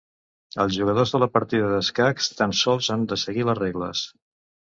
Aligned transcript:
Els 0.61 0.71
jugadors 0.77 1.11
de 1.15 1.19
la 1.23 1.27
partida 1.33 1.67
d'escacs 1.73 2.31
tan 2.39 2.57
sols 2.61 2.89
han 2.95 3.05
de 3.13 3.21
seguir 3.27 3.45
les 3.51 3.61
regles. 3.63 4.05